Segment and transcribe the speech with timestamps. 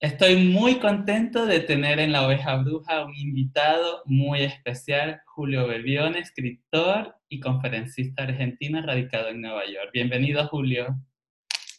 [0.00, 6.18] Estoy muy contento de tener en la Oveja Bruja un invitado muy especial, Julio Bebione,
[6.18, 9.88] escritor y conferencista argentino radicado en Nueva York.
[9.94, 10.98] Bienvenido, Julio.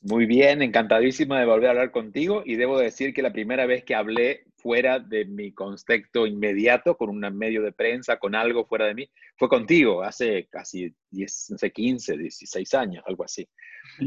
[0.09, 3.83] Muy bien, encantadísimo de volver a hablar contigo y debo decir que la primera vez
[3.83, 8.85] que hablé fuera de mi contexto inmediato, con un medio de prensa, con algo fuera
[8.85, 13.46] de mí, fue contigo, hace casi 10, no sé, 15, 16 años, algo así.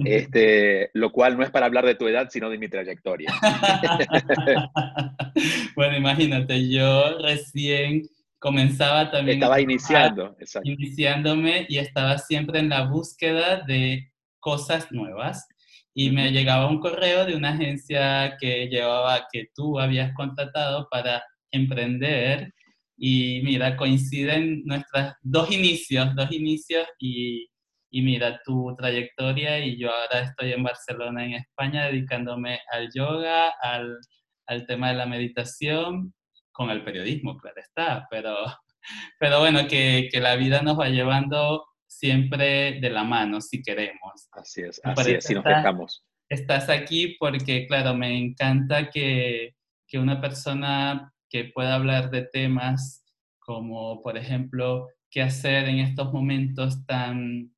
[0.06, 3.34] Este, lo cual no es para hablar de tu edad, sino de mi trayectoria.
[5.76, 8.08] bueno, imagínate, yo recién
[8.38, 9.36] comenzaba también.
[9.36, 10.70] Estaba iniciando, exacto.
[10.70, 15.46] Iniciándome y estaba siempre en la búsqueda de cosas nuevas
[15.94, 21.22] y me llegaba un correo de una agencia que llevaba, que tú habías contratado para
[21.50, 22.52] emprender.
[22.96, 27.48] Y mira, coinciden nuestros dos inicios, dos inicios y,
[27.90, 29.58] y, mira tu trayectoria.
[29.64, 33.98] Y yo ahora estoy en Barcelona, en España, dedicándome al yoga, al,
[34.46, 36.14] al tema de la meditación,
[36.52, 38.36] con el periodismo, claro está, pero,
[39.18, 44.28] pero bueno, que, que la vida nos va llevando siempre de la mano si queremos.
[44.32, 46.04] Así es, así es, si nos dejamos.
[46.28, 49.56] Estás aquí porque, claro, me encanta que,
[49.88, 53.04] que una persona que pueda hablar de temas
[53.40, 57.52] como, por ejemplo, qué hacer en estos momentos tan,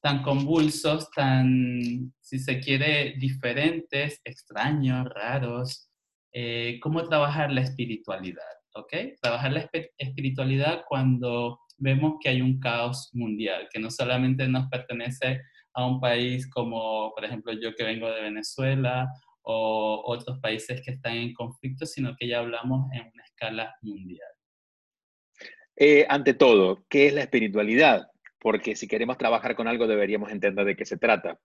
[0.00, 5.90] tan convulsos, tan, si se quiere, diferentes, extraños, raros,
[6.32, 8.42] eh, cómo trabajar la espiritualidad,
[8.74, 8.92] ¿ok?
[9.20, 15.40] Trabajar la espiritualidad cuando vemos que hay un caos mundial, que no solamente nos pertenece
[15.74, 19.08] a un país como, por ejemplo, yo que vengo de Venezuela
[19.42, 24.28] o otros países que están en conflicto, sino que ya hablamos en una escala mundial.
[25.76, 28.08] Eh, ante todo, ¿qué es la espiritualidad?
[28.40, 31.38] Porque si queremos trabajar con algo deberíamos entender de qué se trata.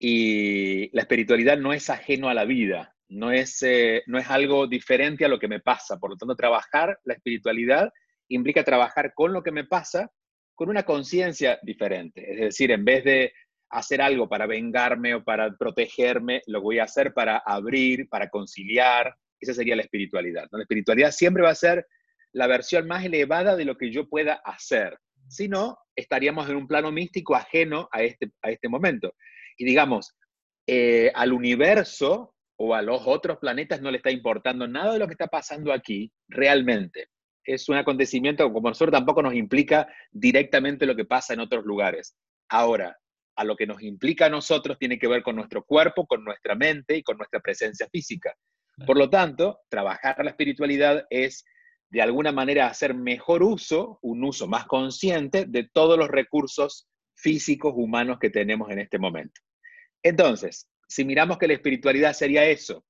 [0.00, 4.66] Y la espiritualidad no es ajeno a la vida, no es, eh, no es algo
[4.66, 5.98] diferente a lo que me pasa.
[5.98, 7.92] Por lo tanto, trabajar la espiritualidad
[8.28, 10.10] implica trabajar con lo que me pasa
[10.54, 12.32] con una conciencia diferente.
[12.32, 13.32] Es decir, en vez de
[13.70, 19.14] hacer algo para vengarme o para protegerme, lo voy a hacer para abrir, para conciliar.
[19.40, 20.48] Esa sería la espiritualidad.
[20.50, 21.86] La espiritualidad siempre va a ser
[22.32, 24.98] la versión más elevada de lo que yo pueda hacer.
[25.28, 29.14] Si no, estaríamos en un plano místico ajeno a este, a este momento.
[29.56, 30.16] Y digamos,
[30.66, 35.06] eh, al universo o a los otros planetas no le está importando nada de lo
[35.06, 37.06] que está pasando aquí realmente
[37.48, 41.64] es un acontecimiento que como nosotros tampoco nos implica directamente lo que pasa en otros
[41.64, 42.14] lugares.
[42.48, 42.96] Ahora,
[43.36, 46.54] a lo que nos implica a nosotros tiene que ver con nuestro cuerpo, con nuestra
[46.54, 48.34] mente y con nuestra presencia física.
[48.86, 51.44] Por lo tanto, trabajar la espiritualidad es
[51.90, 56.86] de alguna manera hacer mejor uso, un uso más consciente de todos los recursos
[57.16, 59.40] físicos humanos que tenemos en este momento.
[60.02, 62.84] Entonces, si miramos que la espiritualidad sería eso,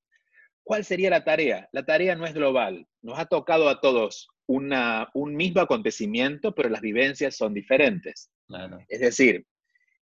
[0.65, 1.69] ¿cuál sería la tarea?
[1.73, 6.81] La tarea no es global, nos ha tocado a todos un mismo acontecimiento, pero las
[6.81, 8.31] vivencias son diferentes.
[8.89, 9.45] Es decir,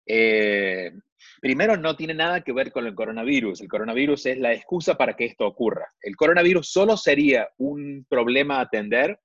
[0.07, 0.93] eh,
[1.41, 3.61] primero no tiene nada que ver con el coronavirus.
[3.61, 5.93] El coronavirus es la excusa para que esto ocurra.
[6.01, 9.19] El coronavirus solo sería un problema a atender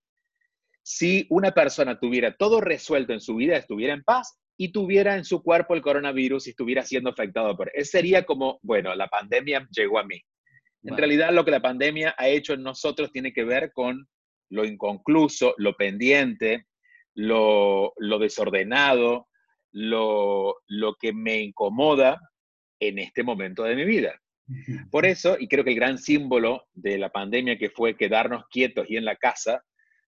[0.84, 5.24] si una persona tuviera todo resuelto en su vida, estuviera en paz y tuviera en
[5.24, 7.86] su cuerpo el coronavirus y estuviera siendo afectado por él.
[7.86, 10.20] Sería como, bueno, la pandemia llegó a mí.
[10.84, 14.08] En realidad lo que la pandemia ha hecho en nosotros tiene que ver con
[14.52, 16.68] lo inconcluso, lo pendiente,
[17.16, 19.28] lo, desordenado,
[19.72, 22.20] lo, lo que me incomoda
[22.80, 24.22] en este momento de mi vida.
[24.92, 28.90] Por eso, y creo que el gran símbolo de la pandemia que fue quedarnos quietos
[28.90, 29.64] y en la casa,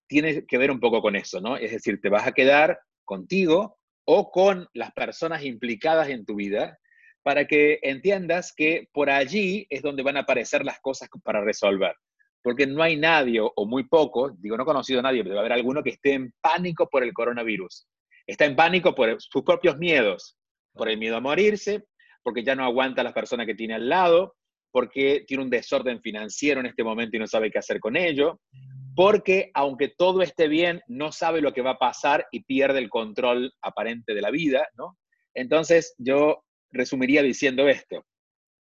[0.08, 1.56] tiene que ver un poco con eso, ¿no?
[1.56, 6.78] Es decir, te vas a quedar contigo o con las personas implicadas en tu vida
[7.24, 11.96] para que entiendas que por allí es donde van a aparecer las cosas para resolver
[12.44, 15.54] porque no hay nadie o muy poco, digo, no conocido a nadie, pero debe haber
[15.54, 17.88] alguno que esté en pánico por el coronavirus.
[18.28, 20.38] Está en pánico por sus propios miedos,
[20.74, 21.86] por el miedo a morirse,
[22.22, 24.36] porque ya no aguanta a las personas que tiene al lado,
[24.72, 28.42] porque tiene un desorden financiero en este momento y no sabe qué hacer con ello,
[28.96, 32.90] porque aunque todo esté bien, no sabe lo que va a pasar y pierde el
[32.90, 34.98] control aparente de la vida, ¿no?
[35.34, 38.06] Entonces, yo resumiría diciendo esto.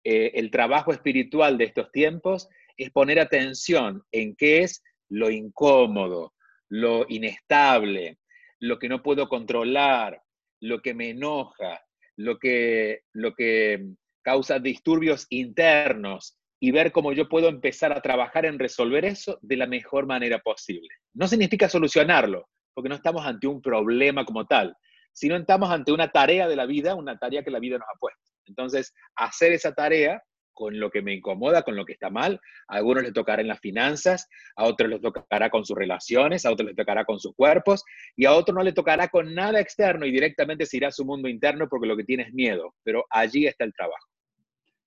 [0.04, 6.32] Eh, el trabajo espiritual de estos tiempos es poner atención en qué es lo incómodo,
[6.68, 8.18] lo inestable,
[8.60, 10.22] lo que no puedo controlar,
[10.60, 11.80] lo que me enoja,
[12.16, 13.84] lo que, lo que
[14.22, 19.56] causa disturbios internos y ver cómo yo puedo empezar a trabajar en resolver eso de
[19.56, 20.88] la mejor manera posible.
[21.12, 24.76] No significa solucionarlo, porque no estamos ante un problema como tal,
[25.12, 27.98] sino estamos ante una tarea de la vida, una tarea que la vida nos ha
[27.98, 28.30] puesto.
[28.46, 30.22] Entonces, hacer esa tarea
[30.62, 32.40] con lo que me incomoda, con lo que está mal.
[32.68, 36.52] A algunos les tocará en las finanzas, a otros les tocará con sus relaciones, a
[36.52, 37.82] otros les tocará con sus cuerpos
[38.14, 41.04] y a otros no le tocará con nada externo y directamente se irá a su
[41.04, 42.76] mundo interno porque lo que tiene es miedo.
[42.84, 44.06] Pero allí está el trabajo.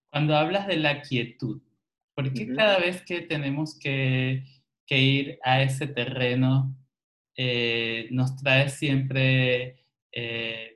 [0.09, 1.61] Cuando hablas de la quietud,
[2.13, 4.43] ¿por qué cada vez que tenemos que,
[4.87, 6.73] ir a ese terreno
[7.35, 9.75] eh, nos trae siempre...
[10.13, 10.74] Eh,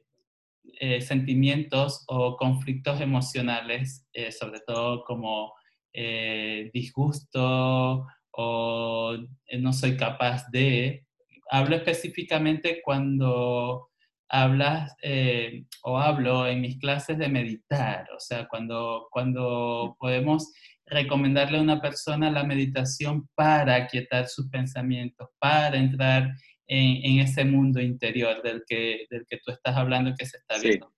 [0.82, 5.54] eh, sentimientos o conflictos emocionales, eh, sobre todo como
[5.92, 9.18] eh, disgusto o
[9.60, 11.06] no soy capaz de.
[11.52, 13.90] Hablo específicamente cuando
[14.30, 14.96] hablas
[15.84, 20.54] o hablo en mis clases de meditar, o sea, cuando, cuando podemos
[20.86, 26.32] recomendarle a una persona la meditación para aquietar sus pensamientos, para entrar
[26.70, 30.92] en, ese mundo interior del que, del que tú estás hablando, que se está viendo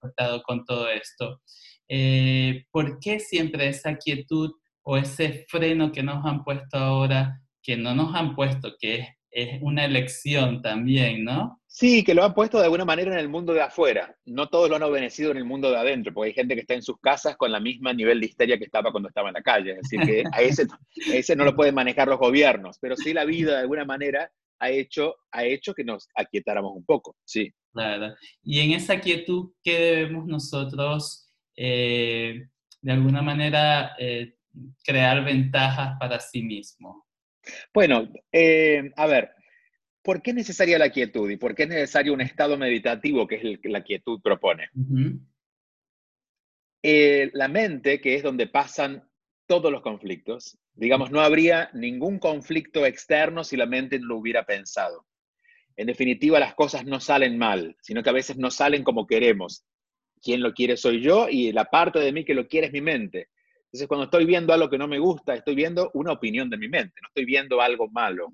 [0.44, 1.42] con todo esto.
[1.88, 4.52] Eh, ¿Por qué siempre esa quietud
[4.84, 9.08] o ese freno que nos han puesto ahora, que no nos han puesto, que es,
[9.32, 11.62] es una elección también, ¿no?
[11.68, 14.14] Sí, que lo han puesto de alguna manera en el mundo de afuera.
[14.26, 16.74] No todos lo han obedecido en el mundo de adentro, porque hay gente que está
[16.74, 19.42] en sus casas con la misma nivel de histeria que estaba cuando estaba en la
[19.42, 19.72] calle.
[19.72, 20.64] Es decir, que a ese,
[21.14, 24.30] a ese no lo pueden manejar los gobiernos, pero sí la vida de alguna manera
[24.62, 27.52] ha hecho, ha hecho que nos aquietáramos un poco, sí.
[27.74, 28.16] Claro.
[28.44, 32.48] Y en esa quietud, ¿qué debemos nosotros, eh,
[32.82, 34.36] de alguna manera, eh,
[34.84, 37.08] crear ventajas para sí mismo?
[37.74, 39.32] Bueno, eh, a ver,
[40.04, 43.36] ¿por qué es necesaria la quietud y por qué es necesario un estado meditativo que
[43.36, 44.70] es el que la quietud propone?
[46.84, 49.08] la mente, que es donde pasan
[49.52, 54.46] todos los conflictos, Digamos, no habría ningún conflicto externo si la mente no lo hubiera
[54.46, 55.06] pensado.
[55.76, 59.66] En definitiva, las cosas no salen mal, sino que a veces no salen como queremos.
[60.22, 62.80] Quien lo quiere soy yo y la parte de mí que lo quiere es mi
[62.80, 63.28] mente.
[63.66, 66.70] Entonces, cuando estoy viendo algo que no me gusta, estoy viendo una opinión de mi
[66.70, 68.34] mente, no estoy viendo algo malo.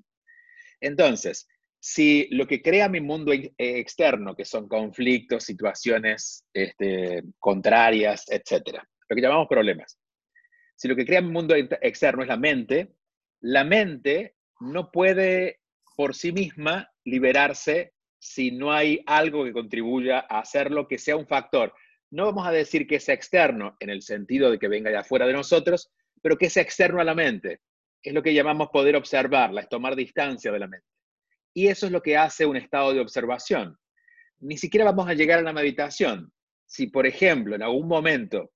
[0.80, 1.48] Entonces,
[1.80, 9.16] si lo que crea mi mundo externo, que son conflictos, situaciones este, contrarias, etcétera, lo
[9.16, 9.98] que llamamos problemas,
[10.78, 12.94] si lo que crea mi mundo externo es la mente,
[13.40, 15.58] la mente no puede
[15.96, 21.26] por sí misma liberarse si no hay algo que contribuya a hacerlo que sea un
[21.26, 21.74] factor.
[22.12, 25.26] No vamos a decir que sea externo en el sentido de que venga de afuera
[25.26, 25.90] de nosotros,
[26.22, 27.60] pero que sea externo a la mente.
[28.00, 30.86] Es lo que llamamos poder observarla, es tomar distancia de la mente.
[31.54, 33.76] Y eso es lo que hace un estado de observación.
[34.38, 36.32] Ni siquiera vamos a llegar a la meditación.
[36.66, 38.52] Si, por ejemplo, en algún momento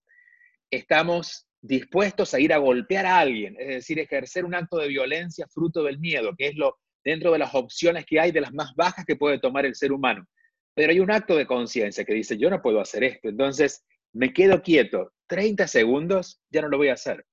[0.71, 5.47] estamos dispuestos a ir a golpear a alguien, es decir, ejercer un acto de violencia
[5.49, 8.75] fruto del miedo, que es lo dentro de las opciones que hay de las más
[8.75, 10.27] bajas que puede tomar el ser humano.
[10.75, 14.33] Pero hay un acto de conciencia que dice, yo no puedo hacer esto, entonces me
[14.33, 17.25] quedo quieto 30 segundos, ya no lo voy a hacer.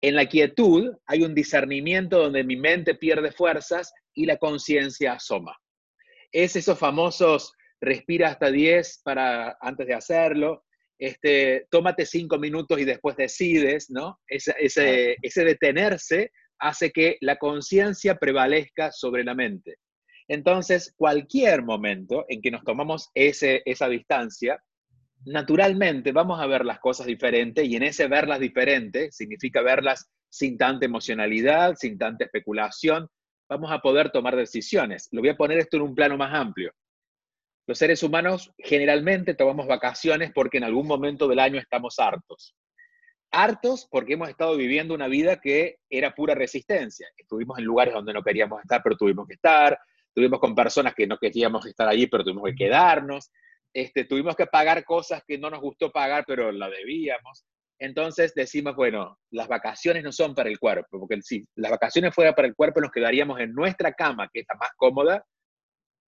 [0.00, 5.56] En la quietud hay un discernimiento donde mi mente pierde fuerzas y la conciencia asoma.
[6.32, 10.64] Es esos famosos respira hasta 10 para antes de hacerlo,
[10.98, 14.20] este, tómate cinco minutos y después decides, ¿no?
[14.26, 19.76] Ese, ese, detenerse hace que la conciencia prevalezca sobre la mente.
[20.28, 24.62] Entonces, cualquier momento en que nos tomamos ese, esa distancia,
[25.26, 30.56] naturalmente vamos a ver las cosas diferentes y en ese verlas diferentes significa verlas sin
[30.56, 33.08] tanta emocionalidad, sin tanta especulación,
[33.48, 35.08] vamos a poder tomar decisiones.
[35.12, 36.72] Lo voy a poner esto en un plano más amplio.
[37.66, 42.54] Los seres humanos generalmente tomamos vacaciones porque en algún momento del año estamos hartos.
[43.30, 47.08] Hartos porque hemos estado viviendo una vida que era pura resistencia.
[47.16, 49.78] Estuvimos en lugares donde no queríamos estar, pero tuvimos que estar.
[50.14, 53.30] Tuvimos con personas que no queríamos estar allí, pero tuvimos que quedarnos.
[53.72, 57.44] Este, tuvimos que pagar cosas que no nos gustó pagar, pero la debíamos.
[57.78, 62.34] Entonces decimos, bueno, las vacaciones no son para el cuerpo, porque si las vacaciones fueran
[62.34, 65.24] para el cuerpo, nos quedaríamos en nuestra cama, que está más cómoda,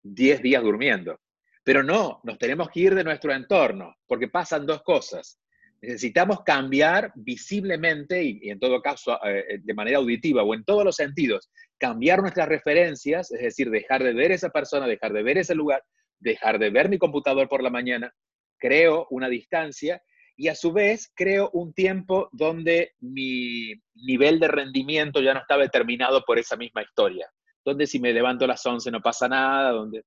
[0.05, 1.19] 10 días durmiendo.
[1.67, 5.41] Pero no, nos tenemos que ir de nuestro entorno, porque pasan dos cosas.
[5.83, 10.85] Necesitamos cambiar visiblemente y, en todo caso eh, eh, de manera auditiva o en todos
[10.85, 15.39] los sentidos, cambiar nuestras referencias, es decir, dejar de ver esa persona, dejar de ver
[15.39, 15.83] ese lugar,
[16.21, 18.15] dejar de ver mi computador por la mañana,
[18.61, 20.01] creo una distancia
[20.37, 25.59] y a su vez creo un tiempo donde mi nivel de rendimiento ya no está
[25.59, 27.29] determinado por esa misma historia,
[27.65, 30.05] donde si me levanto a las 11 no pasa nada, donde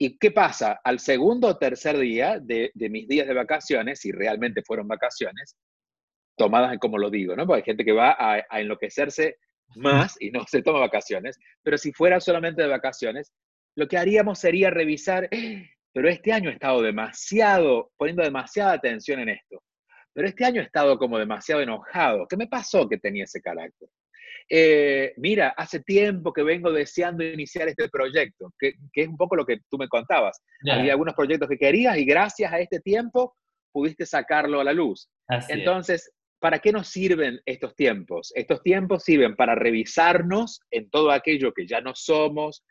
[0.00, 0.80] ¿Y qué pasa?
[0.84, 5.56] Al segundo o tercer día de, mis días de vacaciones, si realmente fueron vacaciones,
[6.36, 7.46] tomadas como lo digo, ¿no?
[7.46, 9.36] Porque hay gente que va a, enloquecerse
[9.74, 13.32] más y no se toma vacaciones, pero si fuera solamente de vacaciones,
[13.76, 15.28] lo que haríamos sería revisar,
[15.92, 19.60] pero este año he estado demasiado, poniendo demasiada atención en esto,
[20.12, 22.26] pero este año he estado como demasiado enojado.
[22.28, 23.88] ¿Qué me pasó que tenía ese carácter?
[24.50, 29.44] Eh, mira, hace tiempo que vengo deseando iniciar este proyecto, que, es un poco lo
[29.44, 30.42] que tú me contabas.
[30.70, 33.36] Había algunos proyectos que querías y gracias a este tiempo
[33.72, 35.10] pudiste sacarlo a la luz.
[35.48, 38.32] Entonces, ¿para qué nos sirven estos tiempos?
[38.34, 42.64] Estos tiempos sirven para revisarnos en todo aquello que ya no somos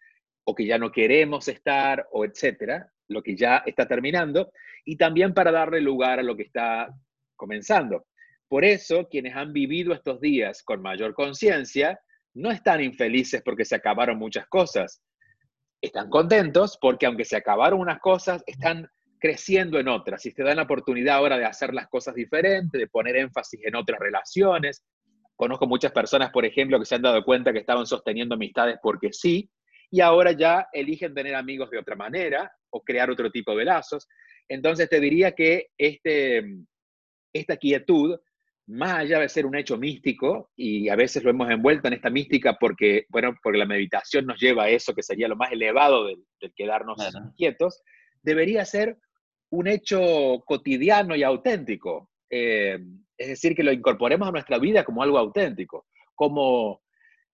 [0.45, 4.51] o que ya no queremos estar o etcétera, lo que ya está terminando,
[4.85, 6.89] y también para darle lugar a lo que está
[7.35, 8.05] comenzando.
[8.47, 11.99] Por eso, quienes han vivido estos días con mayor conciencia
[12.33, 15.01] no están infelices porque se acabaron muchas cosas.
[15.81, 18.89] Están contentos porque aunque se acabaron unas cosas, están
[19.19, 22.87] creciendo en otras y te dan la oportunidad ahora de hacer las cosas diferentes, de
[22.87, 24.83] poner énfasis en otras relaciones.
[25.35, 29.11] Conozco muchas personas, por ejemplo, que se han dado cuenta que estaban sosteniendo amistades porque
[29.11, 29.49] sí,
[29.89, 34.07] y ahora ya eligen tener amigos de otra manera o crear otro tipo de lazos.
[34.47, 36.43] Entonces te diría que este,
[37.33, 38.19] esta quietud
[38.67, 42.09] más allá de ser un hecho místico, y a veces lo hemos envuelto en esta
[42.09, 46.05] mística porque, bueno, porque la meditación nos lleva a eso que sería lo más elevado
[46.05, 46.23] del,
[46.55, 46.97] quedarnos
[47.37, 47.81] quietos,
[48.21, 48.97] debería ser
[49.49, 52.09] un hecho cotidiano y auténtico.
[52.29, 52.77] Eh,
[53.17, 56.81] es decir, que lo incorporemos a nuestra vida como algo auténtico, como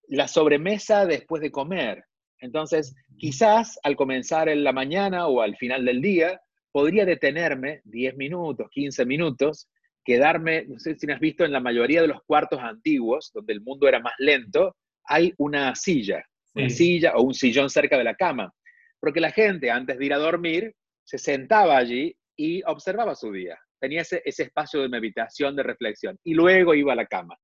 [0.07, 2.05] la sobremesa después de comer.
[2.39, 6.39] Entonces, quizás al comenzar en la mañana o al final del día,
[6.71, 9.67] podría detenerme 10 minutos, 15 minutos
[10.03, 13.61] quedarme, no sé si has visto en la mayoría de los cuartos antiguos, donde el
[13.61, 16.23] mundo era más lento, hay una silla,
[16.55, 18.53] una silla o un sillón cerca de la cama,
[18.99, 23.59] porque la gente antes de ir a dormir se sentaba allí y observaba su día,
[23.79, 27.37] tenía ese, ese espacio de meditación, de reflexión, y luego iba a la cama.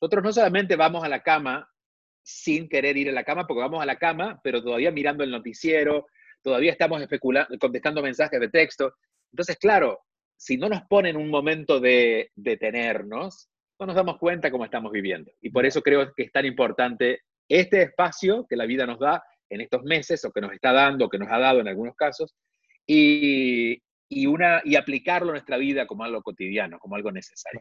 [0.00, 1.68] Nosotros no solamente vamos a la cama
[2.24, 5.30] sin querer ir a la cama, porque vamos a la cama, pero todavía mirando el
[5.30, 6.06] noticiero,
[6.42, 8.94] todavía estamos especulando, contestando mensajes de texto.
[9.32, 10.00] Entonces, claro,
[10.42, 15.30] si no nos ponen un momento de detenernos, no nos damos cuenta cómo estamos viviendo.
[15.40, 19.22] Y por eso creo que es tan importante este espacio que la vida nos da
[19.48, 21.94] en estos meses, o que nos está dando, o que nos ha dado en algunos
[21.94, 22.34] casos,
[22.84, 23.80] y,
[24.26, 27.60] una, y aplicarlo a nuestra vida como algo cotidiano, como algo necesario.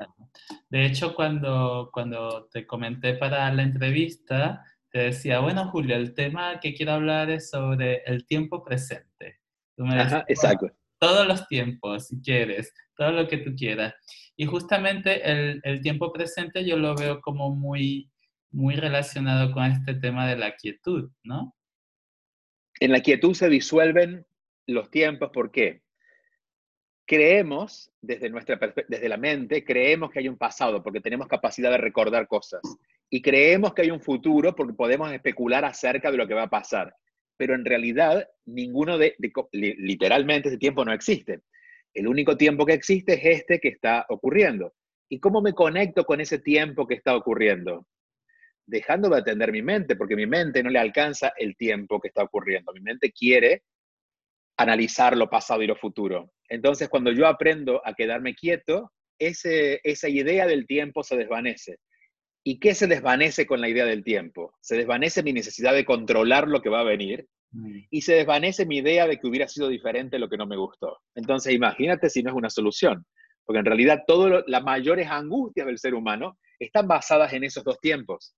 [0.67, 6.59] De hecho, cuando, cuando te comenté para la entrevista, te decía, bueno, Julio, el tema
[6.59, 9.39] que quiero hablar es sobre el tiempo presente.
[9.77, 13.95] Ajá, exacto todos los tiempos, si quieres, todo lo que tú quieras.
[14.37, 18.11] Y justamente el, tiempo presente yo lo veo como muy,
[18.51, 21.55] muy relacionado con este tema de la quietud, ¿no?
[22.79, 24.27] En la quietud se disuelven
[24.67, 25.81] los tiempos, ¿por qué?
[27.07, 31.77] Creemos, desde, nuestra, desde la mente, creemos que hay un pasado porque tenemos capacidad de
[31.79, 32.61] recordar cosas.
[33.09, 36.49] Y creemos que hay un futuro porque podemos especular acerca de lo que va a
[36.49, 36.95] pasar
[37.41, 39.15] pero en realidad ninguno de,
[39.51, 41.41] literalmente ese tiempo no existe.
[41.91, 44.75] El único tiempo que existe es este que está ocurriendo.
[45.09, 47.87] ¿Y cómo me conecto con ese tiempo que está ocurriendo?
[48.67, 52.21] Dejando de atender mi mente, porque mi mente no le alcanza el tiempo que está
[52.21, 52.73] ocurriendo.
[52.73, 53.63] Mi mente quiere
[54.55, 56.33] analizar lo pasado y lo futuro.
[56.47, 61.79] Entonces, cuando yo aprendo a quedarme quieto, ese, esa idea del tiempo se desvanece.
[62.43, 64.53] ¿Y qué se desvanece con la idea del tiempo?
[64.61, 67.79] Se desvanece mi necesidad de controlar lo que va a venir mm.
[67.89, 70.97] y se desvanece mi idea de que hubiera sido diferente lo que no me gustó.
[71.15, 73.05] Entonces, imagínate si no es una solución,
[73.45, 77.79] porque en realidad todas las mayores angustias del ser humano están basadas en esos dos
[77.79, 78.33] tiempos,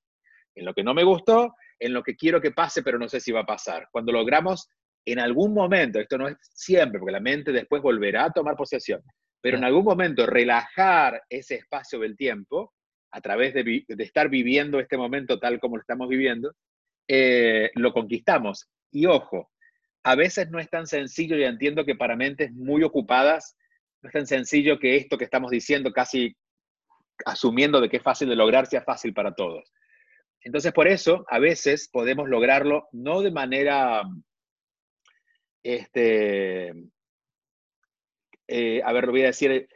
[0.55, 3.19] en lo que no me gustó, en lo que quiero que pase, pero no sé
[3.19, 3.87] si va a pasar.
[3.91, 4.69] Cuando logramos
[5.05, 9.01] en algún momento, esto no es siempre, porque la mente después volverá a tomar posesión,
[9.41, 12.73] pero en algún momento relajar ese espacio del tiempo,
[13.13, 16.53] a través de, estar viviendo este momento tal como lo estamos viviendo,
[17.07, 18.67] eh, lo conquistamos.
[18.91, 19.51] Y ojo,
[20.03, 23.55] a veces no es tan sencillo, y entiendo que para mentes muy ocupadas,
[24.01, 26.35] no es tan sencillo que esto que estamos diciendo, casi
[27.25, 29.71] asumiendo de que es fácil de lograr, sea fácil para todos.
[30.41, 34.01] Entonces, por eso, a veces podemos lograrlo no de manera,
[35.61, 36.73] este,
[38.47, 39.69] eh, a ver, lo voy a decir,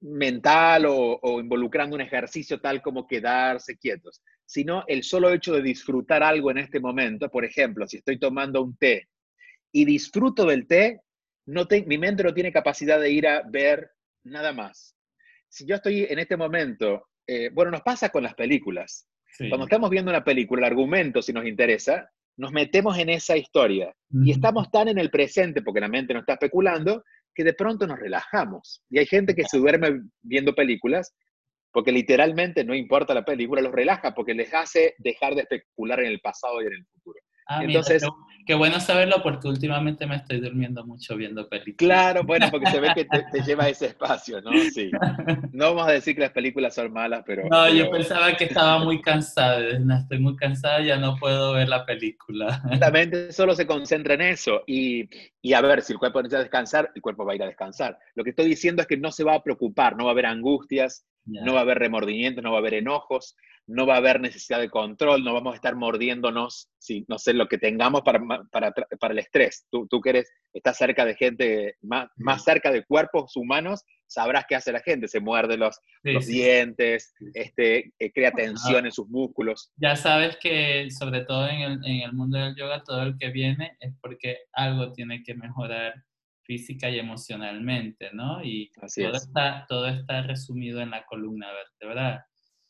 [0.00, 6.22] mental o, involucrando un ejercicio tal como quedarse quietos, sino el solo hecho de disfrutar
[6.22, 7.30] algo en este momento.
[7.30, 9.08] Por ejemplo, si estoy tomando un té
[9.72, 11.00] y disfruto del té,
[11.46, 13.90] no mi mente no tiene capacidad de ir a ver
[14.24, 14.96] nada más.
[15.48, 19.06] Si yo estoy en este momento, eh, bueno, nos pasa con las películas.
[19.36, 23.94] Cuando estamos viendo una película, el argumento, si nos interesa, nos metemos en esa historia
[24.24, 27.86] y estamos tan en el presente porque la mente no está especulando que de pronto
[27.86, 28.82] nos relajamos.
[28.88, 31.14] Y hay gente que se duerme viendo películas
[31.72, 36.06] porque literalmente no importa la película, los relaja porque les hace dejar de especular en
[36.06, 37.18] el pasado y en el futuro.
[37.46, 38.02] Ah, Entonces,
[38.46, 41.76] qué, bueno saberlo porque últimamente me estoy durmiendo mucho viendo películas.
[41.76, 44.50] Claro, bueno, porque se ve que te, lleva a ese espacio, ¿no?
[44.72, 44.90] Sí.
[45.52, 47.48] No vamos a decir que las películas son malas, pero...
[47.48, 49.60] No, yo pensaba que estaba muy cansada,
[49.98, 52.62] estoy muy cansada, ya no puedo ver la película.
[52.80, 55.08] La mente solo se concentra en eso y,
[55.42, 57.98] y a ver, si el cuerpo necesita descansar, el cuerpo va a ir a descansar.
[58.14, 60.26] Lo que estoy diciendo es que no se va a preocupar, no va a haber
[60.26, 63.36] angustias, no va a haber remordimientos, no va a haber enojos,
[63.66, 67.32] no va a haber necesidad de control, no vamos a estar mordiéndonos, si, no sé,
[67.32, 69.66] lo que tengamos para, para, para el estrés.
[69.70, 74.44] Tú, tú que eres, estás cerca de gente, más, más cerca de cuerpos humanos, sabrás
[74.48, 79.08] qué hace la gente, se muerde los, los dientes, este, eh, crea tensión en sus
[79.08, 79.72] músculos.
[79.76, 83.30] Ya sabes que sobre todo en el, en el mundo del yoga, todo el que
[83.30, 85.94] viene es porque algo tiene que mejorar
[86.44, 88.44] física y emocionalmente, ¿no?
[88.44, 92.22] Y todo, Está, todo está resumido en la columna vertebral.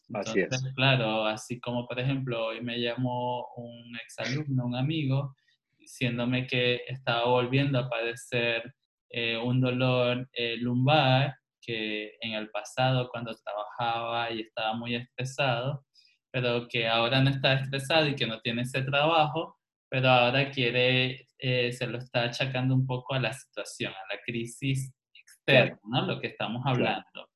[0.09, 0.75] Entonces, así es.
[0.75, 5.35] claro, así como por ejemplo hoy me llamó un exalumno, un amigo,
[5.79, 8.75] diciéndome que estaba volviendo a padecer
[9.11, 15.85] eh, un dolor eh, lumbar que en el pasado cuando trabajaba y estaba muy estresado,
[16.31, 19.59] pero que ahora no está estresado y que no tiene ese trabajo,
[19.89, 24.21] pero ahora quiere, eh, se lo está achacando un poco a la situación, a la
[24.25, 26.07] crisis externa, ¿no?
[26.07, 27.29] Lo que estamos hablando.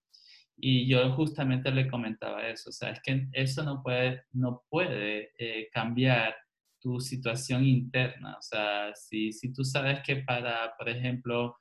[0.61, 5.31] Y yo justamente le comentaba eso, o sea, es que eso no puede, no puede
[5.38, 6.35] eh, cambiar
[6.81, 11.57] tu situación interna, o sea, si, si tú sabes que para, por ejemplo,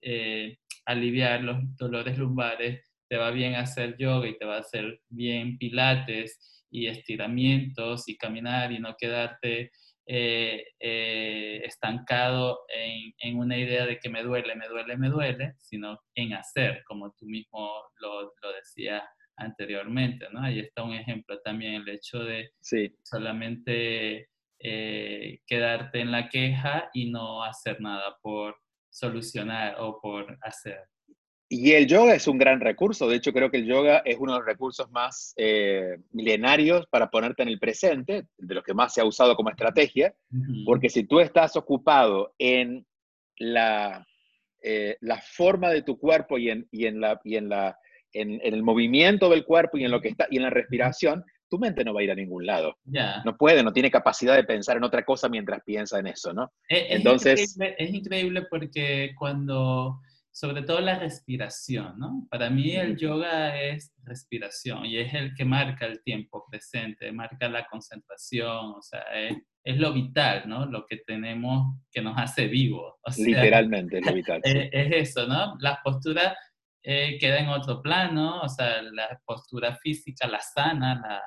[0.00, 5.00] eh, aliviar los dolores lumbares, te va bien hacer yoga y te va a hacer
[5.08, 9.70] bien pilates y estiramientos y caminar y no quedarte
[10.10, 15.52] eh, eh, estancado en, en, una idea de que me duele, me duele, me duele,
[15.58, 19.02] sino en hacer, como tú mismo lo, lo decías
[19.36, 20.40] anteriormente, ¿no?
[20.40, 22.52] Ahí está un ejemplo también, el hecho de
[23.02, 28.56] solamente eh, quedarte en la queja y no hacer nada por
[28.88, 30.80] solucionar o por hacer.
[31.50, 34.32] Y el yoga es un gran recurso, de hecho creo que el yoga es uno
[34.32, 38.92] de los recursos más eh, milenarios para ponerte en el presente, de los que más
[38.92, 40.14] se ha usado como estrategia,
[40.66, 42.86] porque si tú estás ocupado en
[43.38, 44.06] la,
[44.62, 47.78] eh, la forma de tu cuerpo y en, y en, la, y en, la,
[48.12, 51.58] en, el movimiento del cuerpo y en, lo que está, y en la respiración, tu
[51.58, 52.76] mente no va a ir a ningún lado.
[53.24, 56.52] No puede, no tiene capacidad de pensar en otra cosa mientras piensa en eso, ¿no?
[56.68, 57.56] Es, Entonces...
[57.58, 59.98] es increíble porque cuando
[60.38, 62.28] sobre todo la respiración, ¿no?
[62.30, 67.48] Para mí el yoga es respiración y es el que marca el tiempo presente, marca
[67.48, 69.02] la concentración, o sea,
[69.64, 70.64] es, lo vital, ¿no?
[70.64, 72.94] Lo que tenemos que nos hace vivos.
[73.18, 74.40] Literalmente, es lo vital.
[74.44, 75.56] Es, eso, ¿no?
[75.58, 76.36] Las posturas
[76.84, 81.20] eh, quedan en otro plano, o sea, la postura física, la sana, la,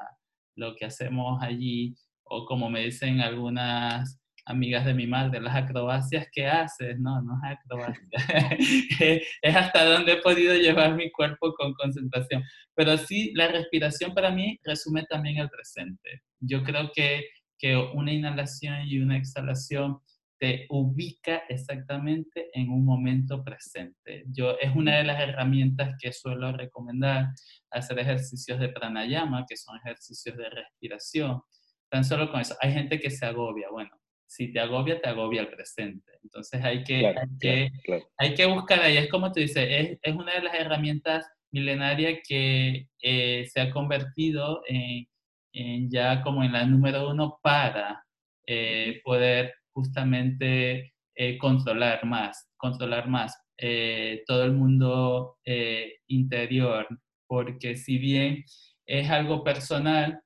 [0.56, 6.28] lo que hacemos allí, o como me dicen algunas amigas de mi madre, las acrobacias
[6.32, 8.08] que haces, no, no es acrobacia,
[9.42, 12.44] es hasta donde he podido llevar mi cuerpo con concentración.
[12.76, 16.24] Pero sí, la respiración para mí resume también el presente.
[16.40, 17.26] Yo creo que,
[17.58, 20.00] que una inhalación y una exhalación
[20.42, 24.24] te ubica exactamente en un momento presente.
[24.26, 27.28] Yo, es una de las herramientas que suelo recomendar,
[27.70, 31.42] hacer ejercicios de pranayama, que son ejercicios de respiración.
[31.92, 33.68] Tan solo con eso, hay gente que se agobia.
[33.70, 33.92] Bueno,
[34.32, 36.10] si te agobia, te agobia el presente.
[36.24, 37.70] Entonces hay que, hay, que
[38.18, 42.20] hay que buscar ahí, es como tú dices, es, es una de las herramientas milenarias
[42.26, 45.06] que eh, se ha convertido en,
[45.52, 48.06] en, ya como en la número uno para
[48.48, 53.38] eh, poder justamente eh, controlar más, controlar más
[54.26, 55.38] todo el mundo
[56.08, 56.88] interior,
[57.28, 58.44] porque si bien
[58.88, 60.20] es algo personal,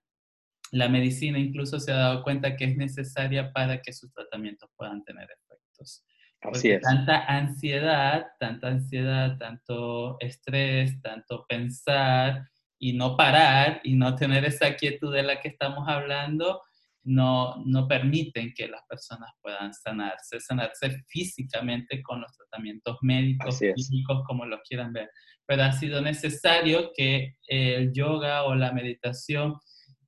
[0.71, 5.03] la medicina incluso se ha dado cuenta que es necesaria para que sus tratamientos puedan
[5.03, 6.03] tener efectos.
[6.41, 6.81] Así es.
[6.81, 12.47] Tanta ansiedad, tanta ansiedad, tanto estrés, tanto pensar
[12.77, 16.61] y no parar y no tener esa quietud de la que estamos hablando,
[17.03, 24.23] no, no permiten que las personas puedan sanarse, sanarse físicamente con los tratamientos médicos, físicos,
[24.25, 25.09] como los quieran ver.
[25.45, 29.55] Pero ha sido necesario que el yoga o la meditación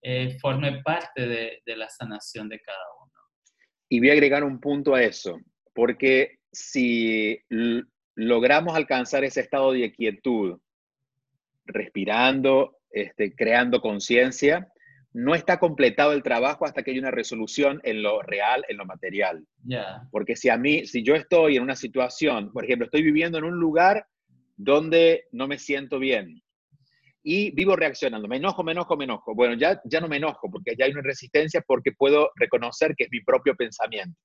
[0.01, 3.12] eh, forme parte de, de la sanación de cada uno.
[3.89, 5.39] Y voy a agregar un punto a eso,
[5.73, 7.39] porque si
[8.15, 10.60] logramos alcanzar ese estado de quietud,
[11.65, 14.67] respirando, este, creando conciencia,
[15.13, 18.86] no está completado el trabajo hasta que hay una resolución en lo real, en lo
[18.86, 19.45] material.
[20.12, 23.45] Porque si a mí, si yo estoy en una situación, por ejemplo, estoy viviendo en
[23.45, 24.05] un lugar
[24.55, 26.41] donde no me siento bien,
[27.23, 28.27] y vivo reaccionando.
[28.27, 29.36] Me enojo, me enojo, me enojo.
[29.36, 33.06] Bueno, ya, ya no me enojo porque ya hay una resistencia porque puedo reconocer que
[33.06, 34.17] es mi propio pensamiento.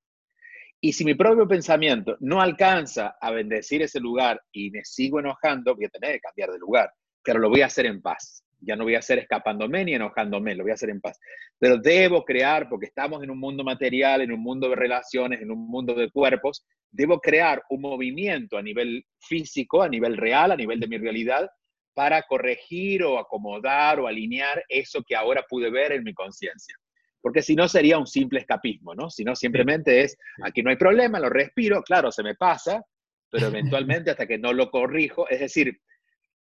[0.80, 5.76] Y si mi propio pensamiento no alcanza a bendecir ese lugar y me sigo enojando,
[5.76, 8.44] voy a tener que cambiar de lugar, pero lo voy a hacer en paz.
[8.58, 11.18] Ya no voy a hacer escapándome ni enojándome, lo voy a hacer en paz.
[11.58, 15.50] Pero debo crear, porque estamos en un mundo material, en un mundo de relaciones, en
[15.50, 20.56] un mundo de cuerpos, debo crear un movimiento a nivel físico, a nivel real, a
[20.56, 21.48] nivel de mi realidad,
[21.94, 26.76] para corregir o acomodar o alinear eso que ahora pude ver en mi conciencia.
[27.20, 29.08] Porque si no sería un simple escapismo, ¿no?
[29.08, 32.84] Si no, simplemente es, aquí no hay problema, lo respiro, claro, se me pasa,
[33.30, 35.80] pero eventualmente hasta que no lo corrijo, es decir,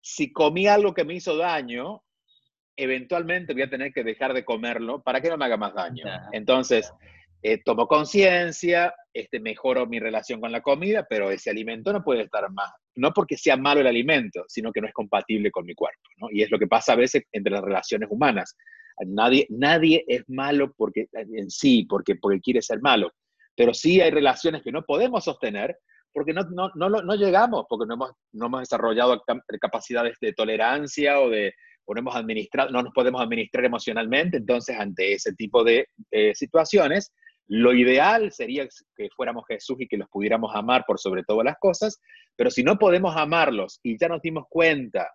[0.01, 2.03] si comí algo que me hizo daño,
[2.77, 6.05] eventualmente voy a tener que dejar de comerlo para que no me haga más daño.
[6.33, 6.93] Entonces,
[7.43, 12.23] eh, tomo conciencia, este, mejoro mi relación con la comida, pero ese alimento no puede
[12.23, 15.75] estar más, no porque sea malo el alimento, sino que no es compatible con mi
[15.75, 16.29] cuerpo, ¿no?
[16.31, 18.57] Y es lo que pasa a veces entre las relaciones humanas.
[19.07, 23.11] Nadie, nadie es malo porque, en sí, porque, porque quiere ser malo.
[23.57, 25.79] Pero sí hay relaciones que no podemos sostener
[26.13, 29.23] porque no, no, no, no llegamos, porque no hemos, no hemos desarrollado
[29.61, 31.55] capacidades de tolerancia o de
[31.87, 34.37] o no, hemos administrado, no nos podemos administrar emocionalmente.
[34.37, 35.89] Entonces, ante ese tipo de
[36.35, 37.13] situaciones,
[37.53, 41.59] lo ideal sería que fuéramos Jesús y que los pudiéramos amar por sobre todas las
[41.59, 42.01] cosas,
[42.37, 45.11] pero si no podemos amarlos y ya nos dimos cuenta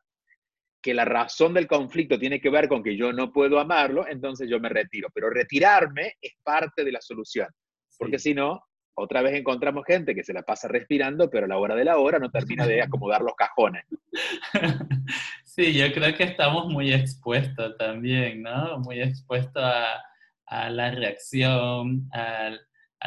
[0.81, 4.49] que la razón del conflicto tiene que ver con que yo no puedo amarlo, entonces
[4.49, 5.07] yo me retiro.
[5.13, 7.47] Pero retirarme es parte de la solución,
[7.97, 8.61] porque si no,
[8.95, 11.97] otra vez encontramos gente que se la pasa respirando, pero a la hora de la
[11.99, 13.85] hora no termina de acomodar los cajones.
[15.45, 18.77] Sí, yo creo que estamos muy expuestos también, ¿no?
[18.79, 20.03] Muy expuestos a,
[20.47, 22.51] la reacción, a,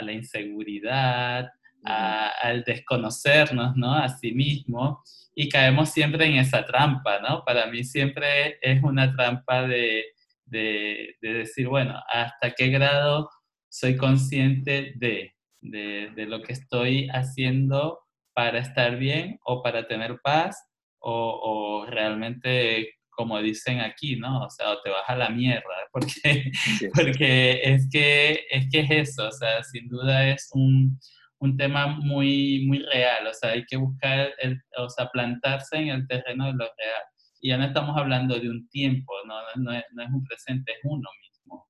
[0.01, 1.51] la inseguridad,
[1.85, 3.95] al desconocernos, ¿no?
[3.95, 5.03] A sí mismo
[5.41, 7.45] y caemos siempre en esa trampa, ¿no?
[7.45, 10.05] Para mí siempre es una trampa de,
[10.45, 13.31] de, decir, bueno, ¿hasta qué grado
[13.69, 18.01] soy consciente de, de, lo que estoy haciendo
[18.35, 20.61] para estar bien o para tener paz
[20.99, 24.45] o, o, realmente, como dicen aquí, ¿no?
[24.45, 26.53] O sea, o te vas a la mierda, porque,
[26.95, 30.99] porque es, que, es que es eso, o sea, sin duda es un
[31.41, 35.89] un tema muy, muy real, o sea, hay que buscar, el, o sea, plantarse en
[35.89, 37.03] el terreno de lo real.
[37.41, 40.73] Y ya no estamos hablando de un tiempo, no, no, es, no es un presente,
[40.73, 41.69] es uno mismo.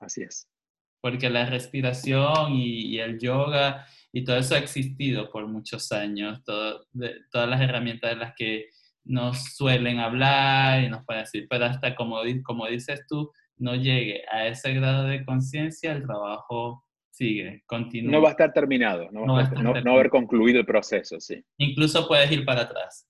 [0.00, 0.48] Así es.
[1.00, 6.86] Porque la respiración y, el yoga y todo eso ha existido por muchos años, todo,
[6.92, 8.70] de, todas las herramientas de las que
[9.04, 14.22] nos suelen hablar y nos pueden decir, pero hasta como, como dices tú, no llegue
[14.30, 18.12] a ese grado de conciencia, el trabajo sigue, continúa.
[18.12, 21.42] No va a estar terminado, no va, a, haber concluido el proceso, sí.
[21.58, 23.08] Incluso puedes ir para atrás.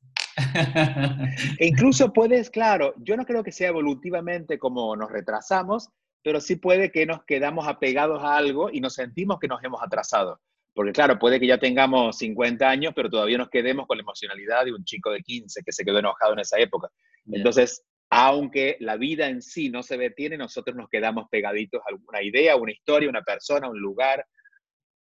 [1.58, 5.90] e incluso puedes, claro, yo no creo que sea evolutivamente como nos retrasamos,
[6.22, 9.82] pero sí puede que nos quedamos apegados a algo y nos sentimos que nos hemos
[9.82, 10.40] atrasado.
[10.74, 14.64] Porque claro, puede que ya tengamos 50 años, pero todavía nos quedemos con la emocionalidad
[14.64, 16.88] de un chico de 15 que se quedó enojado en esa época.
[17.26, 22.22] Entonces, aunque la vida en sí no se detiene, nosotros nos quedamos pegaditos a alguna
[22.22, 24.24] idea, una historia, una persona, un lugar,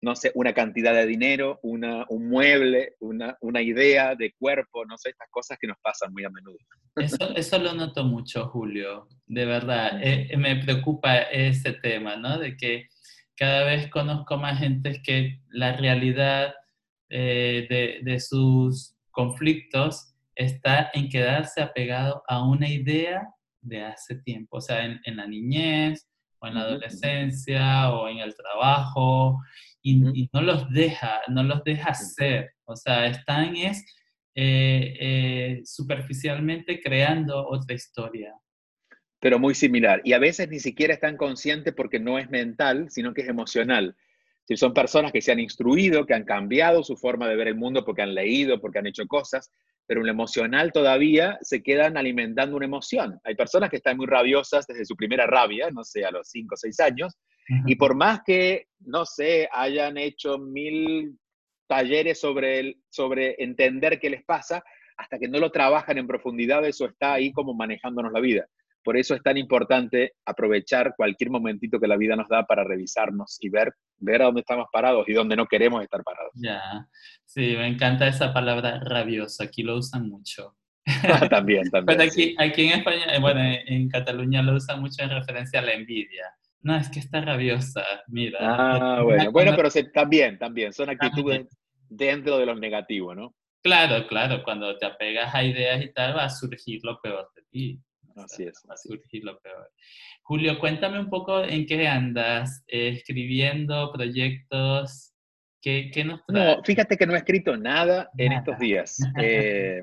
[0.02, 4.98] no sé, una cantidad de dinero, una, un mueble, una, una, idea de cuerpo, no
[4.98, 6.58] sé, estas cosas que nos pasan muy a menudo.
[6.96, 10.00] Eso, eso lo noto mucho, Julio, de verdad.
[10.02, 12.40] Eh, me preocupa ese tema, ¿no?
[12.40, 12.88] De que
[13.42, 16.54] cada vez conozco más gente que la realidad
[17.10, 23.28] eh, de, de sus conflictos está en quedarse apegado a una idea
[23.60, 28.36] de hace tiempo, o sea, en, la niñez o en la adolescencia o en el
[28.36, 29.40] trabajo,
[29.82, 29.96] y,
[30.32, 33.84] no los deja, no los deja ser, o sea, están es
[34.36, 38.36] eh, eh, superficialmente creando otra historia.
[39.22, 43.14] Pero muy similar, y a veces ni siquiera están conscientes porque no es mental, sino
[43.14, 43.96] que es emocional.
[44.46, 47.56] Si son personas que se han instruido, que han cambiado su forma de ver el
[47.56, 49.50] mundo porque han leído, porque han hecho cosas,
[49.88, 53.20] pero en lo emocional todavía se quedan alimentando una emoción.
[53.24, 56.56] Hay personas que están muy rabiosas desde su primera rabia, no sé, a los 5
[56.56, 57.18] o 6 años,
[57.66, 61.18] y por más que, no sé, hayan hecho mil
[61.68, 64.64] talleres sobre, el, sobre entender qué les pasa,
[64.98, 68.48] hasta que no lo trabajan en profundidad, eso está ahí como manejándonos la vida.
[68.84, 73.38] Por eso es tan importante aprovechar cualquier momentito que la vida nos da para revisarnos
[73.42, 76.32] y ver, ver a dónde estamos parados y dónde no queremos estar parados.
[76.36, 76.88] Ya,
[77.26, 80.56] sí, me encanta esa palabra rabiosa, aquí lo usan mucho.
[81.30, 81.98] también, también.
[81.98, 85.64] Pero aquí, aquí en España, eh, bueno, en Cataluña lo usan mucho en referencia a
[85.64, 86.26] la envidia.
[86.64, 88.40] No, es que está rabiosa, mira.
[88.42, 91.48] Ah, bueno, bueno, pero también, también, son actitudes
[91.90, 93.36] dentro de lo negativo, ¿no?
[93.64, 97.44] Claro, claro, cuando te apegas a ideas y tal, va a surgir lo peor de
[97.52, 97.80] ti.
[98.16, 98.62] Así es.
[98.70, 99.72] Va a surgir lo peor.
[100.24, 105.14] Julio, cuéntame un poco en qué andas, eh, escribiendo proyectos,
[105.62, 106.56] ¿qué, qué nos trae?
[106.56, 108.98] No, fíjate que no he escrito nada, en estos días.
[109.22, 109.82] Eh,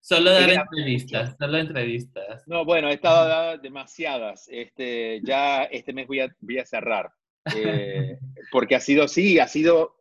[0.00, 2.42] solo dar entrevistas, solo entrevistas.
[2.46, 4.48] No, bueno, he estado demasiadas.
[4.50, 7.12] Este, ya este mes voy a, voy a cerrar.
[7.56, 8.18] Eh,
[8.50, 9.96] porque ha sido, sí, ha sido,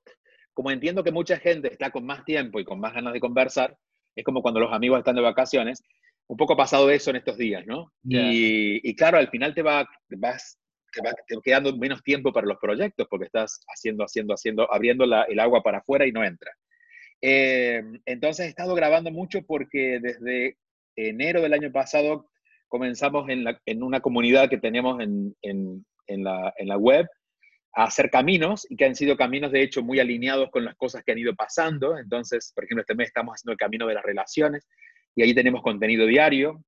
[0.54, 3.78] como entiendo que mucha gente está con más tiempo y con más ganas de conversar,
[4.16, 5.84] es como cuando los amigos están de vacaciones,
[6.32, 7.92] un poco pasado eso en estos días, ¿no?
[8.06, 10.58] Y, claro, al final te va, vas,
[10.94, 11.14] te va
[11.44, 15.80] quedando menos tiempo para los proyectos porque estás haciendo, haciendo, haciendo, abriendo el agua para
[15.80, 16.50] afuera y no entra.
[17.22, 20.58] Eh, entonces he estado grabando mucho porque desde
[20.96, 22.32] enero del año pasado
[22.70, 27.08] comenzamos en, en una comunidad que tenemos en, en, en, la, en la web
[27.74, 31.04] a hacer caminos y que han sido caminos de hecho muy alineados con las cosas
[31.04, 31.98] que han ido pasando.
[31.98, 34.66] Entonces, por ejemplo, este mes estamos haciendo el camino de las relaciones
[35.16, 36.64] y ahí tenemos contenido diario.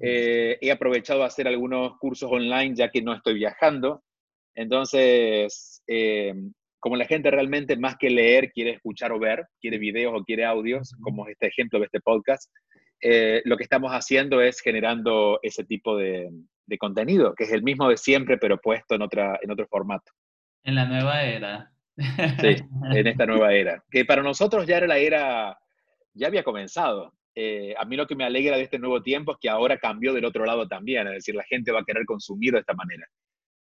[0.00, 4.02] Eh, he aprovechado a hacer algunos cursos online ya que no estoy viajando.
[4.54, 6.34] Entonces, eh,
[6.78, 10.44] como la gente realmente más que leer quiere escuchar o ver, quiere videos o quiere
[10.44, 12.50] audios, como este ejemplo de este podcast,
[13.00, 16.28] eh, lo que estamos haciendo es generando ese tipo de,
[16.66, 20.10] de, contenido, que es el mismo de siempre, pero puesto en, otra, en otro formato.
[20.64, 21.72] En la nueva era.
[21.96, 22.56] Sí,
[22.92, 23.82] en esta nueva era.
[23.90, 25.58] Que para nosotros ya era la era,
[26.14, 27.12] ya había comenzado.
[27.40, 30.12] Eh, a mí lo que me alegra de este nuevo tiempo es que ahora cambió
[30.12, 33.06] del otro lado también, es decir, la gente va a querer consumir de esta manera,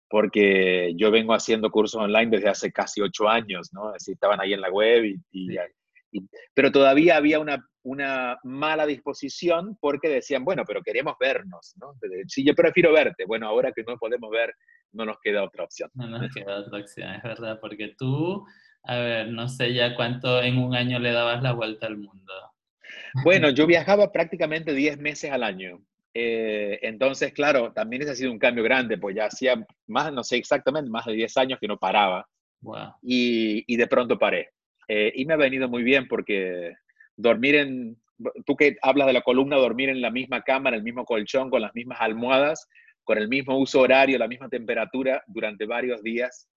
[0.09, 3.93] porque yo vengo haciendo cursos online desde hace casi ocho años, ¿no?
[3.93, 5.59] Decir, estaban ahí en la web, y,
[6.55, 11.93] pero todavía había una, una mala disposición porque decían, bueno, pero queremos vernos, ¿no?
[12.29, 13.27] Sí, yo prefiero verte.
[13.27, 14.55] Bueno, ahora que no podemos ver,
[14.93, 15.91] no nos queda otra opción.
[15.93, 18.43] No nos queda otra opción, es verdad, porque tú,
[18.85, 22.33] a ver, no sé ya cuánto en un año le dabas la vuelta al mundo.
[23.22, 25.81] Bueno, yo viajaba prácticamente 10 meses al año.
[26.14, 30.24] Eh, entonces, claro, también ese ha sido un cambio grande, pues ya hacía más, no
[30.24, 32.26] sé exactamente, más de 10 años que no paraba.
[33.02, 34.48] Y, y, de pronto paré.
[34.88, 36.72] Eh, y me ha venido muy bien porque
[37.16, 37.96] dormir en,
[38.44, 41.50] tú que hablas de la columna, dormir en la misma cama, en el mismo colchón,
[41.50, 42.66] con las mismas almohadas,
[43.05, 46.48] con el mismo uso horario, la misma temperatura durante varios días,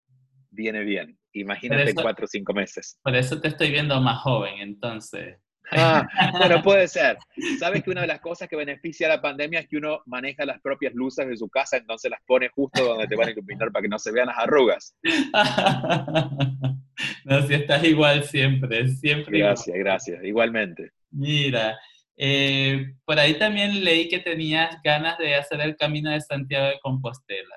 [0.51, 1.17] viene bien.
[1.33, 2.99] Imagínate cuatro o cinco meses.
[3.03, 5.37] Por eso te estoy viendo más joven, entonces.
[5.71, 7.17] Ah, bueno, puede ser.
[7.59, 10.45] Sabes que una de las cosas que beneficia a la pandemia es que uno maneja
[10.45, 13.71] las propias luces de su casa, entonces las pone justo donde te van a iluminar
[13.71, 14.95] para que no se vean las arrugas.
[17.23, 19.39] No, si estás igual siempre, siempre.
[19.39, 20.91] Gracias, gracias, igualmente.
[21.11, 21.79] Mira,
[22.17, 26.79] eh, por ahí también leí que tenías ganas de hacer el camino de Santiago de
[26.81, 27.55] Compostela.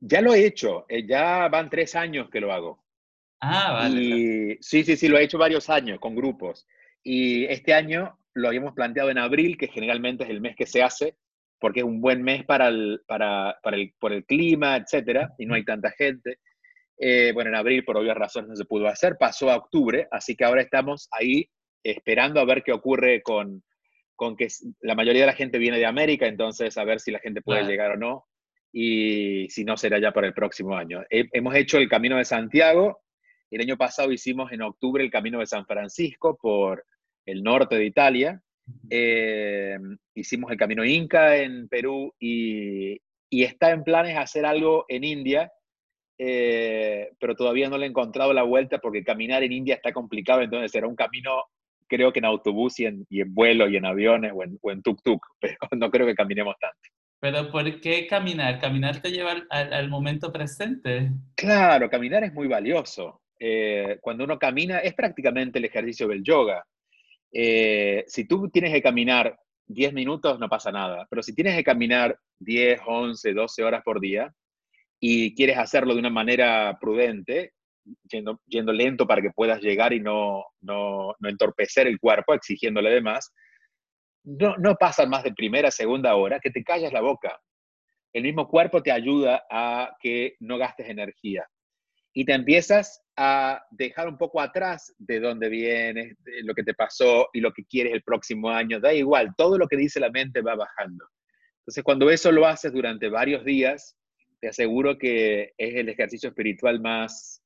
[0.00, 2.82] Ya lo he hecho, eh, ya van tres años que lo hago.
[3.40, 4.58] Ah, vale.
[4.60, 6.66] sí, sí, sí, lo he hecho varios años con grupos.
[7.02, 10.82] Y este año lo habíamos planteado en abril, que generalmente es el mes que se
[10.82, 11.16] hace,
[11.58, 15.46] porque es un buen mes para el, para, para el, por el clima, etcétera, y
[15.46, 16.38] no hay tanta gente.
[16.98, 20.34] Eh, bueno, en abril, por obvias razones, no se pudo hacer, pasó a octubre, así
[20.36, 21.48] que ahora estamos ahí
[21.82, 23.62] esperando a ver qué ocurre con,
[24.16, 24.48] con que
[24.80, 27.64] la mayoría de la gente viene de América, entonces a ver si la gente puede
[27.64, 28.26] llegar o no,
[28.72, 31.02] y si no, será ya para el próximo año.
[31.08, 33.00] hemos hecho el Camino de Santiago,
[33.50, 36.84] el año pasado hicimos en octubre el Camino de San Francisco por
[37.24, 38.42] el norte de Italia.
[38.90, 39.78] Eh,
[40.14, 45.52] hicimos el Camino Inca en Perú y, está en planes hacer algo en India,
[46.18, 50.42] eh, pero todavía no le he encontrado la vuelta porque caminar en India está complicado,
[50.42, 51.44] entonces será un camino
[51.88, 55.20] creo que en autobús y en, vuelo y en aviones o en, o en tuk-tuk,
[55.40, 56.78] pero no creo que caminemos tanto.
[57.20, 58.60] Pero ¿por qué caminar?
[58.60, 61.10] ¿Caminar te lleva al momento presente?
[61.34, 63.20] Claro, caminar es muy valioso.
[63.38, 66.64] Eh, cuando uno camina, es prácticamente el ejercicio del yoga.
[67.32, 71.64] Eh, si tú tienes que caminar 10 minutos, no pasa nada, pero si tienes que
[71.64, 74.32] caminar 10, 11, 12 horas por día
[74.98, 77.52] y quieres hacerlo de una manera prudente,
[78.08, 83.02] yendo, lento para que puedas llegar y no, no, no entorpecer el cuerpo, exigiéndole de
[83.02, 83.32] más,
[84.24, 87.38] no, no pasa más de primera, segunda hora que te callas la boca.
[88.12, 91.46] El mismo cuerpo te ayuda a que no gastes energía
[92.18, 97.28] y te empiezas a dejar un poco atrás de dónde vienes, lo que te pasó
[97.32, 98.80] y lo que quieres el próximo año.
[98.80, 101.06] Da igual, todo lo que dice la mente va bajando.
[101.60, 103.96] Entonces, cuando eso lo haces durante varios días,
[104.40, 107.40] te aseguro que es el ejercicio espiritual más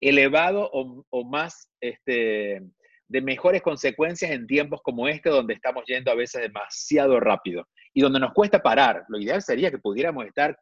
[0.00, 2.60] elevado o, más este,
[3.06, 8.00] de mejores consecuencias en tiempos como este, donde estamos yendo a veces demasiado rápido y
[8.00, 9.04] donde nos cuesta parar.
[9.10, 10.58] Lo ideal sería que pudiéramos estar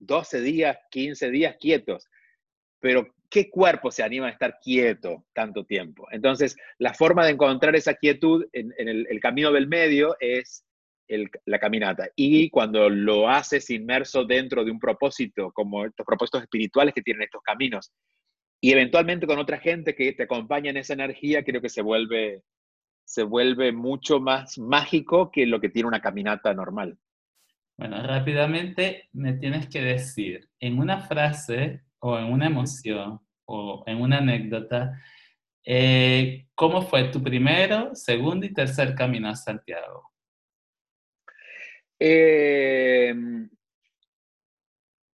[0.00, 2.08] 12 días, 15 días quietos
[2.80, 6.06] pero ¿qué cuerpo se anima a estar quieto tanto tiempo?
[6.10, 10.64] Entonces, la forma de encontrar esa quietud en, el, camino del medio es
[11.46, 12.08] la caminata.
[12.16, 17.22] Y cuando lo haces inmerso dentro de un propósito, como estos propósitos espirituales que tienen
[17.22, 17.92] estos caminos,
[18.60, 22.42] y eventualmente con otra gente que te acompaña en esa energía, creo que se vuelve,
[23.04, 26.98] se vuelve mucho más mágico que lo que tiene una caminata normal.
[27.76, 34.00] Bueno, rápidamente me tienes que decir en una frase o en una emoción o en
[34.00, 35.00] una anécdota,
[35.64, 40.10] eh, ¿cómo fue tu primero, segundo y tercer camino a Santiago?
[41.98, 43.48] Em,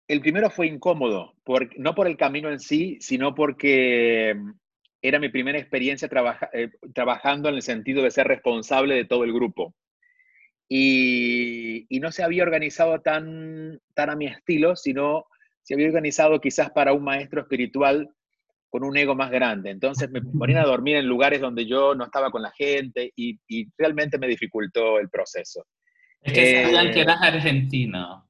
[0.09, 1.35] el primero fue incómodo,
[1.77, 4.35] no por el camino en sí, sino porque
[5.03, 6.09] era mi primera experiencia
[6.53, 9.75] eh, trabajando en el sentido de ser responsable de todo el grupo
[10.73, 15.27] y, no se había organizado tan, tan a mi estilo, sino
[15.63, 18.09] se había organizado quizás para un maestro espiritual
[18.69, 19.71] con un ego más grande.
[19.71, 23.39] Entonces me ponían a dormir en lugares donde yo no estaba con la gente y,
[23.77, 25.67] realmente me dificultó el proceso.
[26.23, 28.29] Es que sabían que eh, eras argentino.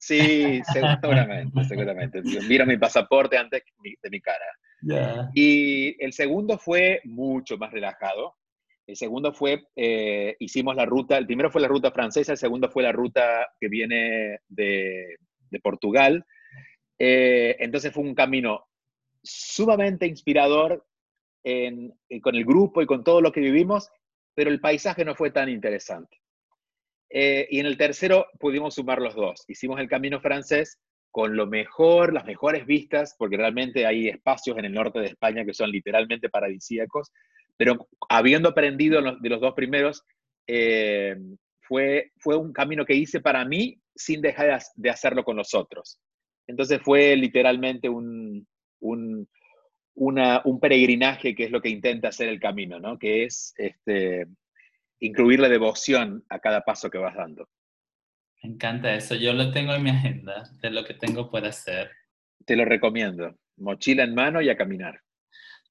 [0.00, 2.22] Sí, seguramente, seguramente.
[2.48, 3.62] Mira mi pasaporte antes
[4.02, 5.30] de mi cara.
[5.34, 8.34] Y el segundo fue mucho más relajado.
[8.86, 12.68] El segundo fue, eh, hicimos la ruta, el primero fue la ruta francesa, el segundo
[12.68, 15.16] fue la ruta que viene de,
[15.62, 16.24] Portugal.
[16.98, 18.66] Eh, entonces fue un camino
[19.22, 20.86] sumamente inspirador
[21.42, 23.90] con el grupo y con todo lo que vivimos,
[24.34, 26.18] pero el paisaje no fue tan interesante.
[27.10, 29.44] Eh, y en el tercero pudimos sumar los dos.
[29.46, 30.80] Hicimos el camino francés
[31.12, 35.44] con lo mejor, las mejores vistas, porque realmente hay espacios en el norte de España
[35.44, 37.12] que son literalmente paradisíacos,
[37.56, 40.02] pero habiendo aprendido de los dos primeros,
[40.48, 41.14] eh,
[41.60, 46.00] fue, fue un camino que hice para mí sin dejar de hacerlo con los otros.
[46.46, 48.46] Entonces fue literalmente un,
[48.80, 49.28] un,
[49.94, 52.98] un peregrinaje que es lo que intenta hacer el camino, ¿no?
[52.98, 54.26] que es este,
[55.00, 57.48] incluir la devoción a cada paso que vas dando.
[58.42, 61.90] Me encanta eso, yo lo tengo en mi agenda de lo que tengo por hacer.
[62.44, 65.00] Te lo recomiendo, mochila en mano y a caminar.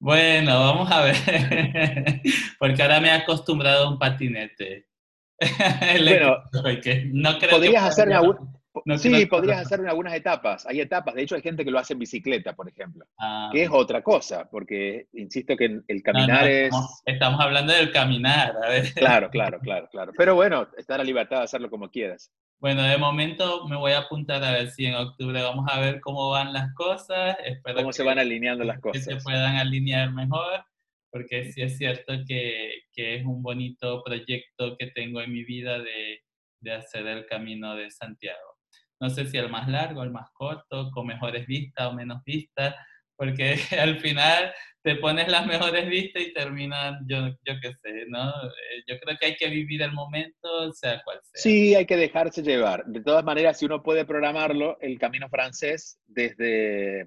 [0.00, 1.14] Bueno, vamos a ver,
[2.58, 4.88] porque ahora me he acostumbrado a un patinete.
[6.02, 6.36] bueno,
[7.12, 8.08] no creo podrías hacer
[8.96, 10.66] sí, podrías hacer en algunas etapas.
[10.66, 11.14] Hay etapas.
[11.14, 13.06] De hecho, hay gente que lo hace en bicicleta, por ejemplo.
[13.18, 16.74] Ah, que es otra cosa, porque insisto que el caminar es.
[17.04, 18.54] Estamos, hablando del caminar.
[18.62, 18.92] A ver.
[18.94, 20.12] Claro, claro, claro, claro.
[20.16, 22.32] Pero bueno, está la libertad de hacerlo como quieras.
[22.58, 26.00] Bueno, de momento me voy a apuntar a ver si en octubre vamos a ver
[26.00, 27.36] cómo van las cosas.
[27.44, 29.06] Espero cómo se van alineando las cosas.
[29.06, 30.64] Que se puedan alinear mejor,
[31.10, 35.78] porque sí es cierto que, que, es un bonito proyecto que tengo en mi vida
[35.78, 36.22] de,
[36.60, 38.53] de hacer el camino de Santiago.
[39.04, 42.74] No sé si el más largo, el más corto, con mejores vistas o menos vistas,
[43.16, 44.50] porque al final
[44.82, 48.30] te pones las mejores vistas y terminan, yo, yo qué sé, ¿no?
[48.30, 51.42] Eh, yo creo que hay que vivir el momento, sea cual sea.
[51.42, 52.86] Sí, hay que dejarse llevar.
[52.86, 57.06] De todas maneras, si uno puede programarlo, el camino francés desde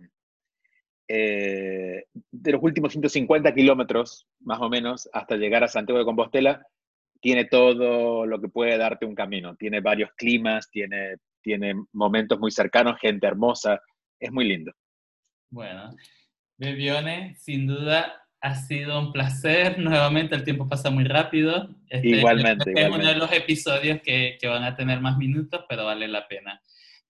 [1.08, 6.64] eh, de los últimos 150 kilómetros, más o menos, hasta llegar a Santiago de Compostela,
[7.22, 9.56] tiene todo lo que puede darte un camino.
[9.56, 11.16] Tiene varios climas, tiene,
[11.48, 13.80] tiene momentos muy cercanos, gente hermosa,
[14.20, 14.74] es muy lindo.
[15.50, 15.96] Bueno,
[16.58, 19.80] Bebione, sin duda ha sido un placer.
[19.80, 21.70] Nuevamente el tiempo pasa muy rápido.
[21.90, 25.86] Este, igualmente, Es uno de los episodios que, que, van a tener más minutos, pero
[25.86, 26.62] vale la pena.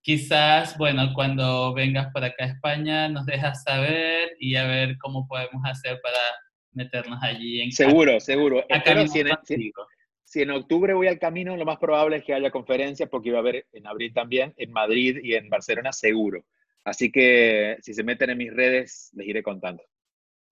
[0.02, 5.28] Quizás, bueno, cuando vengas para acá a España nos dejas saber y a ver cómo
[5.28, 6.20] podemos hacer para
[6.74, 8.64] meternos allí en Seguro, seguro.
[8.70, 9.72] si, en, si,
[10.28, 13.38] si en octubre voy al camino, lo más probable es que haya conferencias porque iba
[13.38, 16.44] a haber en abril también, en Madrid y en Barcelona seguro.
[16.84, 19.82] Así que si se meten en mis redes, les iré contando.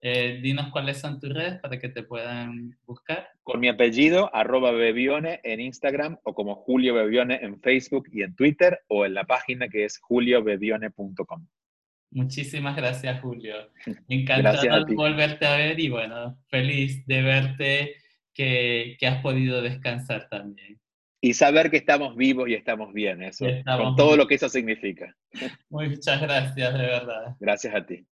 [0.00, 3.28] Eh, dinos cuáles son tus redes para que te puedan buscar.
[3.42, 8.34] Con mi apellido, arroba Bebione en Instagram o como Julio Bebione en Facebook y en
[8.34, 11.46] Twitter o en la página que es juliobebione.com.
[12.12, 13.56] Muchísimas gracias, Julio.
[14.08, 18.05] Encantado de volverte a ver y bueno, feliz de verte
[18.36, 20.78] que, que has podido descansar también
[21.20, 25.16] y saber que estamos vivos y estamos bien, eso, con todo lo que eso significa.
[25.70, 27.36] Muchas gracias, de verdad.
[27.40, 28.06] Gracias a ti.